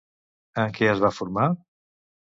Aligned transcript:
En 0.63 0.73
què 0.79 0.89
es 0.93 1.03
va 1.05 1.13
formar? 1.19 1.47